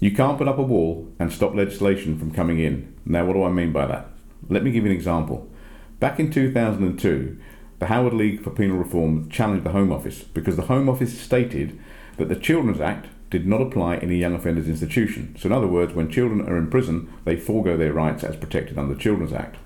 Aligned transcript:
You 0.00 0.10
can't 0.10 0.38
put 0.38 0.48
up 0.48 0.58
a 0.58 0.62
wall 0.62 1.12
and 1.18 1.30
stop 1.30 1.54
legislation 1.54 2.18
from 2.18 2.30
coming 2.30 2.58
in. 2.58 2.94
Now, 3.04 3.26
what 3.26 3.34
do 3.34 3.44
I 3.44 3.50
mean 3.50 3.70
by 3.70 3.86
that? 3.86 4.08
Let 4.48 4.64
me 4.64 4.70
give 4.70 4.84
you 4.84 4.90
an 4.90 4.96
example. 4.96 5.46
Back 5.98 6.18
in 6.18 6.32
2002, 6.32 7.38
the 7.80 7.86
Howard 7.86 8.14
League 8.14 8.42
for 8.42 8.48
Penal 8.48 8.78
Reform 8.78 9.28
challenged 9.28 9.64
the 9.64 9.72
Home 9.72 9.92
Office 9.92 10.22
because 10.22 10.56
the 10.56 10.62
Home 10.62 10.88
Office 10.88 11.20
stated 11.20 11.78
that 12.16 12.30
the 12.30 12.36
Children's 12.36 12.80
Act 12.80 13.08
did 13.28 13.46
not 13.46 13.60
apply 13.60 13.96
in 13.96 14.10
a 14.10 14.14
young 14.14 14.34
offenders 14.34 14.68
institution. 14.68 15.36
So, 15.38 15.48
in 15.48 15.52
other 15.52 15.66
words, 15.66 15.92
when 15.92 16.10
children 16.10 16.48
are 16.48 16.56
in 16.56 16.70
prison, 16.70 17.12
they 17.26 17.36
forego 17.36 17.76
their 17.76 17.92
rights 17.92 18.24
as 18.24 18.36
protected 18.36 18.78
under 18.78 18.94
the 18.94 19.00
Children's 19.00 19.34
Act. 19.34 19.56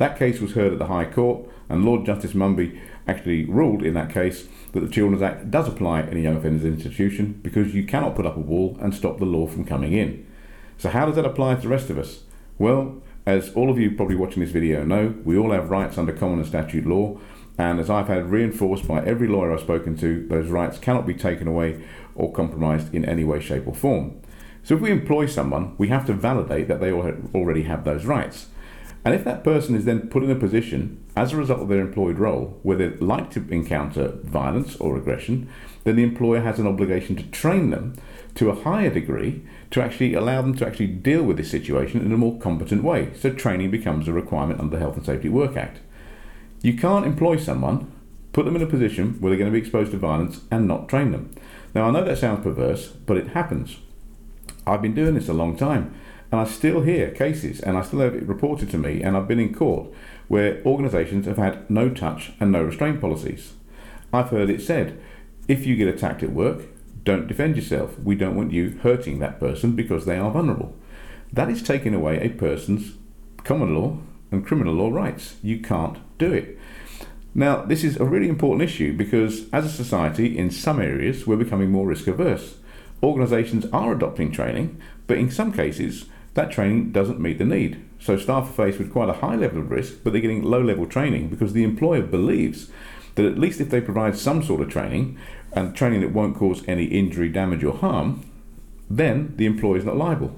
That 0.00 0.18
case 0.18 0.40
was 0.40 0.52
heard 0.52 0.72
at 0.72 0.78
the 0.78 0.86
High 0.86 1.04
Court, 1.04 1.46
and 1.68 1.84
Lord 1.84 2.06
Justice 2.06 2.32
Munby 2.32 2.80
actually 3.06 3.44
ruled 3.44 3.82
in 3.82 3.92
that 3.92 4.10
case 4.10 4.48
that 4.72 4.80
the 4.80 4.88
Children's 4.88 5.20
Act 5.20 5.50
does 5.50 5.68
apply 5.68 6.00
in 6.00 6.16
a 6.16 6.20
young 6.20 6.38
offenders 6.38 6.64
institution 6.64 7.38
because 7.42 7.74
you 7.74 7.84
cannot 7.84 8.16
put 8.16 8.24
up 8.24 8.34
a 8.34 8.40
wall 8.40 8.78
and 8.80 8.94
stop 8.94 9.18
the 9.18 9.26
law 9.26 9.46
from 9.46 9.66
coming 9.66 9.92
in. 9.92 10.26
So, 10.78 10.88
how 10.88 11.04
does 11.04 11.16
that 11.16 11.26
apply 11.26 11.56
to 11.56 11.60
the 11.60 11.68
rest 11.68 11.90
of 11.90 11.98
us? 11.98 12.22
Well, 12.58 13.02
as 13.26 13.52
all 13.52 13.68
of 13.68 13.78
you 13.78 13.90
probably 13.90 14.16
watching 14.16 14.42
this 14.42 14.52
video 14.52 14.84
know, 14.84 15.16
we 15.22 15.36
all 15.36 15.52
have 15.52 15.68
rights 15.68 15.98
under 15.98 16.14
common 16.14 16.38
and 16.38 16.48
statute 16.48 16.86
law, 16.86 17.20
and 17.58 17.78
as 17.78 17.90
I've 17.90 18.08
had 18.08 18.30
reinforced 18.30 18.88
by 18.88 19.04
every 19.04 19.28
lawyer 19.28 19.52
I've 19.52 19.60
spoken 19.60 19.98
to, 19.98 20.26
those 20.28 20.48
rights 20.48 20.78
cannot 20.78 21.06
be 21.06 21.12
taken 21.12 21.46
away 21.46 21.84
or 22.14 22.32
compromised 22.32 22.94
in 22.94 23.04
any 23.04 23.24
way, 23.24 23.38
shape, 23.38 23.66
or 23.66 23.74
form. 23.74 24.18
So 24.62 24.76
if 24.76 24.80
we 24.80 24.92
employ 24.92 25.26
someone, 25.26 25.74
we 25.76 25.88
have 25.88 26.06
to 26.06 26.14
validate 26.14 26.68
that 26.68 26.80
they 26.80 26.90
already 26.90 27.64
have 27.64 27.84
those 27.84 28.06
rights. 28.06 28.46
And 29.04 29.14
if 29.14 29.24
that 29.24 29.44
person 29.44 29.74
is 29.74 29.86
then 29.86 30.08
put 30.08 30.22
in 30.22 30.30
a 30.30 30.34
position 30.34 31.02
as 31.16 31.32
a 31.32 31.36
result 31.36 31.60
of 31.60 31.68
their 31.68 31.80
employed 31.80 32.18
role 32.18 32.58
where 32.62 32.76
they'd 32.76 33.00
like 33.00 33.30
to 33.30 33.46
encounter 33.50 34.08
violence 34.22 34.76
or 34.76 34.96
aggression, 34.96 35.48
then 35.84 35.96
the 35.96 36.02
employer 36.02 36.40
has 36.40 36.58
an 36.58 36.66
obligation 36.66 37.16
to 37.16 37.22
train 37.24 37.70
them 37.70 37.94
to 38.34 38.50
a 38.50 38.62
higher 38.62 38.90
degree 38.90 39.42
to 39.70 39.82
actually 39.82 40.14
allow 40.14 40.42
them 40.42 40.54
to 40.56 40.66
actually 40.66 40.86
deal 40.86 41.22
with 41.22 41.38
this 41.38 41.50
situation 41.50 42.00
in 42.00 42.12
a 42.12 42.16
more 42.16 42.38
competent 42.38 42.84
way. 42.84 43.10
So 43.14 43.32
training 43.32 43.70
becomes 43.70 44.06
a 44.06 44.12
requirement 44.12 44.60
under 44.60 44.76
the 44.76 44.80
Health 44.80 44.96
and 44.96 45.06
Safety 45.06 45.28
Work 45.28 45.56
Act. 45.56 45.80
You 46.62 46.76
can't 46.76 47.06
employ 47.06 47.38
someone, 47.38 47.90
put 48.32 48.44
them 48.44 48.56
in 48.56 48.62
a 48.62 48.66
position 48.66 49.14
where 49.20 49.30
they're 49.30 49.38
going 49.38 49.50
to 49.50 49.58
be 49.58 49.60
exposed 49.60 49.92
to 49.92 49.96
violence 49.96 50.42
and 50.50 50.68
not 50.68 50.88
train 50.88 51.12
them. 51.12 51.34
Now 51.74 51.84
I 51.84 51.90
know 51.90 52.04
that 52.04 52.18
sounds 52.18 52.44
perverse, 52.44 52.88
but 52.88 53.16
it 53.16 53.28
happens. 53.28 53.78
I've 54.66 54.82
been 54.82 54.94
doing 54.94 55.14
this 55.14 55.28
a 55.28 55.32
long 55.32 55.56
time 55.56 55.94
and 56.30 56.40
I 56.40 56.44
still 56.44 56.82
hear 56.82 57.10
cases 57.10 57.60
and 57.60 57.76
I 57.76 57.82
still 57.82 58.00
have 58.00 58.14
it 58.14 58.26
reported 58.26 58.70
to 58.70 58.78
me 58.78 59.02
and 59.02 59.16
I've 59.16 59.28
been 59.28 59.40
in 59.40 59.54
court 59.54 59.88
where 60.28 60.62
organisations 60.64 61.26
have 61.26 61.38
had 61.38 61.68
no 61.68 61.88
touch 61.90 62.32
and 62.38 62.52
no 62.52 62.62
restraint 62.62 63.00
policies. 63.00 63.54
I've 64.12 64.30
heard 64.30 64.50
it 64.50 64.62
said, 64.62 65.00
if 65.48 65.66
you 65.66 65.76
get 65.76 65.88
attacked 65.88 66.22
at 66.22 66.32
work, 66.32 66.62
don't 67.02 67.26
defend 67.26 67.56
yourself. 67.56 67.98
We 67.98 68.14
don't 68.14 68.36
want 68.36 68.52
you 68.52 68.78
hurting 68.82 69.18
that 69.18 69.40
person 69.40 69.74
because 69.74 70.04
they 70.04 70.18
are 70.18 70.30
vulnerable. 70.30 70.76
That 71.32 71.50
is 71.50 71.62
taking 71.62 71.94
away 71.94 72.20
a 72.20 72.28
person's 72.28 72.94
common 73.44 73.74
law 73.74 73.98
and 74.30 74.46
criminal 74.46 74.74
law 74.74 74.90
rights. 74.90 75.36
You 75.42 75.60
can't 75.60 75.98
do 76.18 76.32
it. 76.32 76.58
Now, 77.34 77.64
this 77.64 77.84
is 77.84 77.96
a 77.96 78.04
really 78.04 78.28
important 78.28 78.62
issue 78.62 78.96
because 78.96 79.48
as 79.52 79.64
a 79.64 79.70
society, 79.70 80.36
in 80.36 80.50
some 80.50 80.80
areas, 80.80 81.26
we're 81.26 81.36
becoming 81.36 81.70
more 81.70 81.86
risk 81.86 82.06
averse. 82.06 82.56
Organisations 83.02 83.66
are 83.72 83.92
adopting 83.92 84.30
training, 84.30 84.80
but 85.06 85.16
in 85.16 85.30
some 85.30 85.52
cases, 85.52 86.06
that 86.40 86.50
training 86.50 86.90
doesn't 86.90 87.20
meet 87.20 87.38
the 87.38 87.44
need. 87.44 87.84
So 87.98 88.16
staff 88.16 88.48
are 88.48 88.52
faced 88.52 88.78
with 88.78 88.92
quite 88.92 89.10
a 89.10 89.20
high 89.20 89.36
level 89.36 89.60
of 89.60 89.70
risk, 89.70 89.98
but 90.02 90.12
they're 90.12 90.22
getting 90.22 90.42
low 90.42 90.62
level 90.62 90.86
training 90.86 91.28
because 91.28 91.52
the 91.52 91.64
employer 91.64 92.02
believes 92.02 92.70
that 93.14 93.26
at 93.26 93.38
least 93.38 93.60
if 93.60 93.68
they 93.68 93.80
provide 93.80 94.16
some 94.16 94.42
sort 94.42 94.62
of 94.62 94.70
training, 94.70 95.18
and 95.52 95.74
training 95.74 96.00
that 96.00 96.12
won't 96.12 96.36
cause 96.36 96.62
any 96.68 96.84
injury, 96.84 97.28
damage, 97.28 97.64
or 97.64 97.74
harm, 97.74 98.24
then 98.88 99.34
the 99.36 99.46
employer 99.46 99.76
is 99.76 99.84
not 99.84 99.96
liable. 99.96 100.34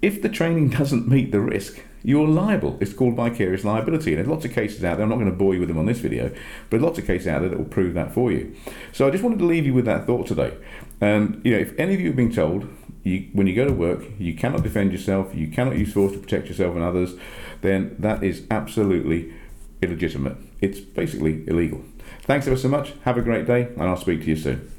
If 0.00 0.22
the 0.22 0.28
training 0.28 0.70
doesn't 0.80 1.08
meet 1.08 1.32
the 1.32 1.40
risk, 1.40 1.82
you're 2.02 2.28
liable. 2.28 2.78
It's 2.80 2.92
called 2.92 3.16
vicarious 3.16 3.64
liability. 3.64 4.12
And 4.12 4.18
there's 4.18 4.28
lots 4.28 4.44
of 4.44 4.52
cases 4.52 4.84
out 4.84 4.96
there. 4.96 5.02
I'm 5.02 5.10
not 5.10 5.16
going 5.16 5.30
to 5.30 5.36
bore 5.36 5.54
you 5.54 5.60
with 5.60 5.68
them 5.68 5.78
on 5.78 5.86
this 5.86 5.98
video, 5.98 6.32
but 6.70 6.80
lots 6.80 6.98
of 6.98 7.06
cases 7.06 7.26
out 7.26 7.40
there 7.40 7.48
that 7.48 7.58
will 7.58 7.64
prove 7.64 7.94
that 7.94 8.14
for 8.14 8.30
you. 8.30 8.54
So 8.92 9.06
I 9.06 9.10
just 9.10 9.24
wanted 9.24 9.40
to 9.40 9.44
leave 9.44 9.66
you 9.66 9.74
with 9.74 9.86
that 9.86 10.06
thought 10.06 10.28
today. 10.28 10.56
And 11.00 11.40
you 11.44 11.52
know, 11.52 11.58
if 11.58 11.76
any 11.78 11.94
of 11.94 12.00
you 12.00 12.06
have 12.06 12.16
been 12.16 12.32
told 12.32 12.68
you, 13.06 13.28
when 13.32 13.46
you 13.46 13.54
go 13.54 13.64
to 13.64 13.72
work 13.72 14.04
you 14.18 14.34
cannot 14.34 14.62
defend 14.62 14.92
yourself, 14.92 15.34
you 15.34 15.48
cannot 15.48 15.78
use 15.78 15.92
force 15.92 16.12
to 16.12 16.18
protect 16.18 16.48
yourself 16.48 16.74
and 16.74 16.84
others, 16.84 17.14
then 17.62 17.94
that 17.98 18.22
is 18.22 18.44
absolutely 18.50 19.32
illegitimate. 19.80 20.36
It's 20.60 20.80
basically 20.80 21.46
illegal. 21.46 21.84
Thanks 22.22 22.46
ever 22.46 22.56
so 22.56 22.68
much. 22.68 22.94
Have 23.04 23.16
a 23.16 23.22
great 23.22 23.46
day, 23.46 23.68
and 23.76 23.82
I'll 23.82 23.96
speak 23.96 24.22
to 24.22 24.26
you 24.26 24.36
soon. 24.36 24.75